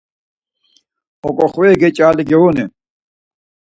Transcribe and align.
Oǩoxveri 1.27 1.75
geç̌areli 1.81 2.23
giğuni? 2.29 2.65